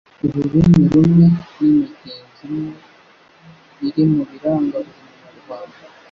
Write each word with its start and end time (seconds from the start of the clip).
ururimi 0.25 0.79
rumwe 0.91 1.25
n'imigenzo 1.55 2.41
imwe 2.47 2.71
biri 3.77 4.03
mubiranga 4.13 4.77
buri 4.85 4.99
munyarwanda 5.09 5.77